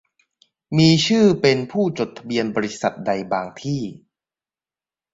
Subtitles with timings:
[0.77, 3.81] มีชื่อเป็นผู้จดทะเบียนบริษัทใดบ้างที่